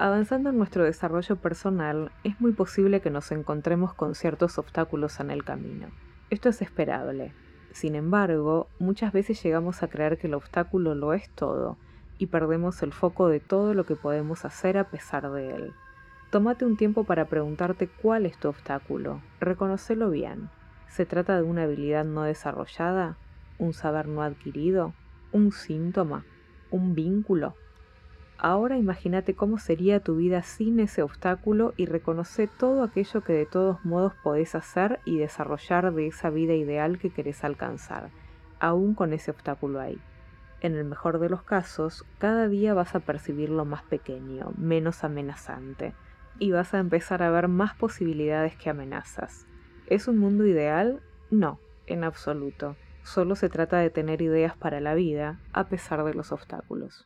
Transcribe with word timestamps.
Avanzando 0.00 0.50
en 0.50 0.58
nuestro 0.58 0.84
desarrollo 0.84 1.34
personal, 1.34 2.12
es 2.22 2.40
muy 2.40 2.52
posible 2.52 3.00
que 3.00 3.10
nos 3.10 3.32
encontremos 3.32 3.94
con 3.94 4.14
ciertos 4.14 4.56
obstáculos 4.56 5.18
en 5.18 5.32
el 5.32 5.42
camino. 5.42 5.88
Esto 6.30 6.50
es 6.50 6.62
esperable. 6.62 7.32
Sin 7.72 7.96
embargo, 7.96 8.68
muchas 8.78 9.12
veces 9.12 9.42
llegamos 9.42 9.82
a 9.82 9.88
creer 9.88 10.16
que 10.16 10.28
el 10.28 10.34
obstáculo 10.34 10.94
lo 10.94 11.14
es 11.14 11.28
todo 11.30 11.78
y 12.16 12.26
perdemos 12.26 12.80
el 12.84 12.92
foco 12.92 13.26
de 13.26 13.40
todo 13.40 13.74
lo 13.74 13.86
que 13.86 13.96
podemos 13.96 14.44
hacer 14.44 14.78
a 14.78 14.88
pesar 14.88 15.32
de 15.32 15.50
él. 15.50 15.72
Tómate 16.30 16.64
un 16.64 16.76
tiempo 16.76 17.02
para 17.02 17.24
preguntarte 17.24 17.88
cuál 17.88 18.24
es 18.24 18.38
tu 18.38 18.46
obstáculo. 18.50 19.20
Reconocelo 19.40 20.10
bien. 20.10 20.48
¿Se 20.86 21.06
trata 21.06 21.36
de 21.36 21.42
una 21.42 21.64
habilidad 21.64 22.04
no 22.04 22.22
desarrollada? 22.22 23.16
¿Un 23.58 23.72
saber 23.72 24.06
no 24.06 24.22
adquirido? 24.22 24.94
¿Un 25.32 25.50
síntoma? 25.50 26.24
¿Un 26.70 26.94
vínculo? 26.94 27.56
Ahora 28.40 28.78
imagínate 28.78 29.34
cómo 29.34 29.58
sería 29.58 29.98
tu 29.98 30.14
vida 30.14 30.44
sin 30.44 30.78
ese 30.78 31.02
obstáculo 31.02 31.74
y 31.76 31.86
reconoce 31.86 32.46
todo 32.46 32.84
aquello 32.84 33.20
que 33.22 33.32
de 33.32 33.46
todos 33.46 33.84
modos 33.84 34.14
podés 34.22 34.54
hacer 34.54 35.00
y 35.04 35.18
desarrollar 35.18 35.92
de 35.92 36.06
esa 36.06 36.30
vida 36.30 36.54
ideal 36.54 37.00
que 37.00 37.10
querés 37.10 37.42
alcanzar, 37.42 38.10
aún 38.60 38.94
con 38.94 39.12
ese 39.12 39.32
obstáculo 39.32 39.80
ahí. 39.80 39.98
En 40.60 40.76
el 40.76 40.84
mejor 40.84 41.18
de 41.18 41.28
los 41.28 41.42
casos, 41.42 42.04
cada 42.18 42.46
día 42.46 42.74
vas 42.74 42.94
a 42.94 43.00
percibirlo 43.00 43.64
más 43.64 43.82
pequeño, 43.82 44.52
menos 44.56 45.02
amenazante, 45.02 45.94
y 46.38 46.52
vas 46.52 46.74
a 46.74 46.78
empezar 46.78 47.24
a 47.24 47.30
ver 47.30 47.48
más 47.48 47.74
posibilidades 47.74 48.56
que 48.56 48.70
amenazas. 48.70 49.48
¿Es 49.88 50.06
un 50.06 50.18
mundo 50.18 50.46
ideal? 50.46 51.00
No, 51.32 51.58
en 51.86 52.04
absoluto. 52.04 52.76
Solo 53.02 53.34
se 53.34 53.48
trata 53.48 53.78
de 53.78 53.90
tener 53.90 54.22
ideas 54.22 54.56
para 54.56 54.80
la 54.80 54.94
vida, 54.94 55.40
a 55.52 55.68
pesar 55.68 56.04
de 56.04 56.14
los 56.14 56.30
obstáculos. 56.30 57.04